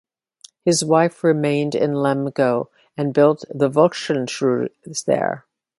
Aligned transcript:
His 0.65 0.83
wife 0.83 1.23
remained 1.23 1.75
in 1.75 1.93
Lemgo 1.93 2.69
and 2.97 3.13
built 3.13 3.45
the 3.53 3.69
Volkshochschule 3.69 4.69
there. 5.05 5.45